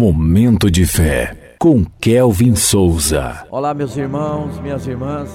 [0.00, 3.46] Momento de fé com Kelvin Souza.
[3.50, 5.28] Olá, meus irmãos, minhas irmãs.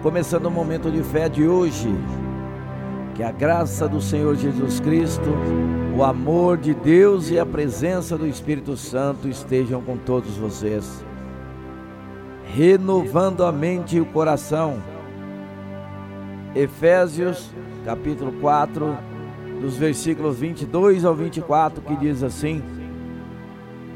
[0.00, 1.88] Começando o momento de fé de hoje.
[3.16, 5.28] Que a graça do Senhor Jesus Cristo,
[5.98, 11.04] o amor de Deus e a presença do Espírito Santo estejam com todos vocês.
[12.54, 14.80] Renovando a mente e o coração.
[16.54, 17.50] Efésios,
[17.84, 18.96] capítulo 4,
[19.60, 22.62] dos versículos 22 ao 24, que diz assim: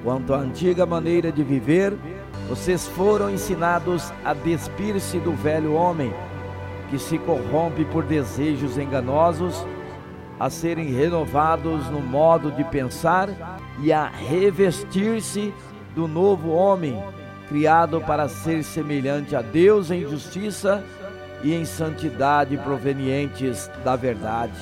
[0.03, 1.93] Quanto à antiga maneira de viver,
[2.49, 6.13] vocês foram ensinados a despir-se do velho homem,
[6.89, 9.67] que se corrompe por desejos enganosos,
[10.39, 13.29] a serem renovados no modo de pensar
[13.83, 15.53] e a revestir-se
[15.95, 17.03] do novo homem,
[17.49, 20.85] criado para ser semelhante a Deus em justiça
[21.43, 24.59] e em santidade provenientes da verdade.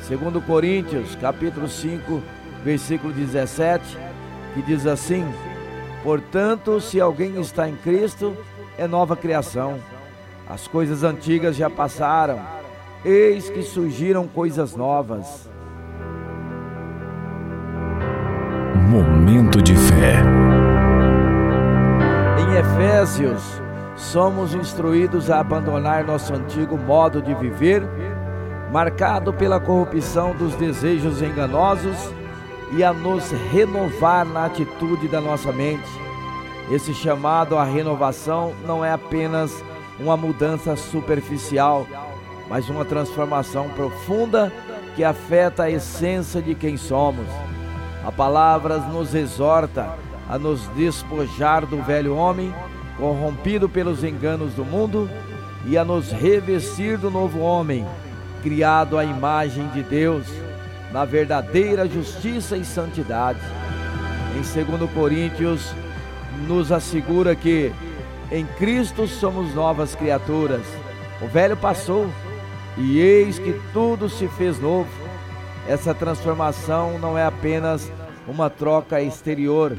[0.00, 2.22] Segundo Coríntios, capítulo 5,
[2.64, 3.98] versículo 17,
[4.54, 5.26] que diz assim:
[6.02, 8.36] Portanto, se alguém está em Cristo,
[8.78, 9.78] é nova criação.
[10.48, 12.40] As coisas antigas já passaram,
[13.04, 15.48] eis que surgiram coisas novas.
[18.88, 20.22] Momento de fé.
[22.38, 23.42] Em Efésios,
[23.96, 27.82] somos instruídos a abandonar nosso antigo modo de viver,
[28.70, 32.12] marcado pela corrupção dos desejos enganosos
[32.76, 35.88] e a nos renovar na atitude da nossa mente.
[36.70, 39.62] Esse chamado à renovação não é apenas
[40.00, 41.86] uma mudança superficial,
[42.48, 44.52] mas uma transformação profunda
[44.96, 47.26] que afeta a essência de quem somos.
[48.04, 49.96] A palavra nos exorta
[50.28, 52.52] a nos despojar do velho homem,
[52.98, 55.08] corrompido pelos enganos do mundo,
[55.66, 57.86] e a nos revestir do novo homem,
[58.42, 60.26] criado à imagem de Deus
[60.94, 63.40] na verdadeira justiça e santidade.
[64.36, 65.74] Em 2 Coríntios,
[66.46, 67.72] nos assegura que
[68.30, 70.62] em Cristo somos novas criaturas.
[71.20, 72.08] O velho passou
[72.78, 74.88] e eis que tudo se fez novo.
[75.66, 77.90] Essa transformação não é apenas
[78.28, 79.76] uma troca exterior,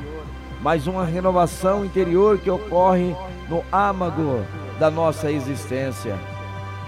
[0.61, 3.15] mas uma renovação interior que ocorre
[3.49, 4.43] no âmago
[4.77, 6.17] da nossa existência.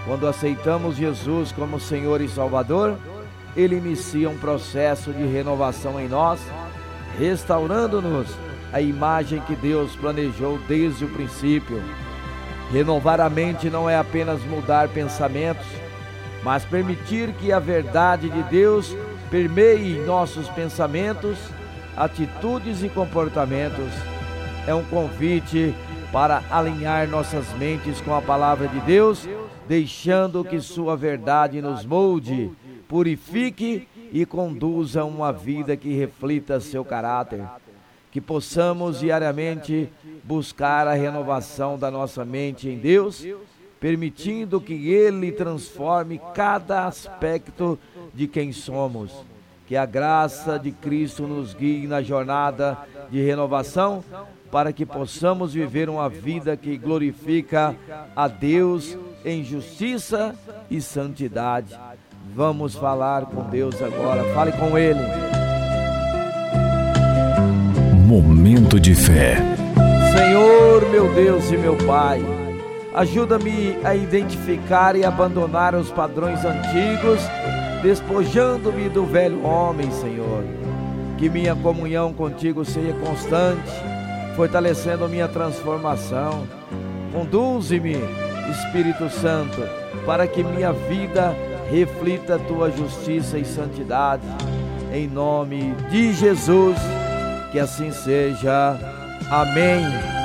[0.04, 2.98] Quando aceitamos Jesus como Senhor e Salvador,
[3.56, 6.40] ele inicia um processo de renovação em nós,
[7.18, 8.28] restaurando-nos
[8.72, 11.82] a imagem que Deus planejou desde o princípio.
[12.70, 15.66] Renovar a mente não é apenas mudar pensamentos,
[16.42, 18.94] mas permitir que a verdade de Deus
[19.30, 21.38] permeie nossos pensamentos,
[21.96, 23.92] atitudes e comportamentos.
[24.66, 25.74] É um convite
[26.12, 29.28] para alinhar nossas mentes com a palavra de Deus,
[29.66, 32.50] deixando que Sua verdade nos molde
[32.88, 37.44] purifique e conduza uma vida que reflita seu caráter.
[38.10, 39.88] Que possamos diariamente
[40.24, 43.24] buscar a renovação da nossa mente em Deus,
[43.78, 47.78] permitindo que Ele transforme cada aspecto
[48.14, 49.12] de quem somos.
[49.66, 52.78] Que a graça de Cristo nos guie na jornada
[53.10, 54.02] de renovação,
[54.50, 57.76] para que possamos viver uma vida que glorifica
[58.16, 60.34] a Deus em justiça
[60.70, 61.78] e santidade.
[62.38, 64.22] Vamos falar com Deus agora.
[64.32, 65.00] Fale com Ele.
[68.06, 69.38] Momento de fé.
[70.16, 72.24] Senhor, meu Deus e meu Pai,
[72.94, 77.20] ajuda-me a identificar e abandonar os padrões antigos,
[77.82, 80.44] despojando-me do velho homem, Senhor.
[81.16, 83.72] Que minha comunhão contigo seja constante,
[84.36, 86.46] fortalecendo minha transformação.
[87.12, 87.96] Conduze-me,
[88.48, 89.60] Espírito Santo,
[90.06, 91.34] para que minha vida
[91.70, 94.22] reflita a tua justiça e santidade.
[94.92, 96.78] Em nome de Jesus,
[97.52, 98.78] que assim seja.
[99.30, 100.17] Amém.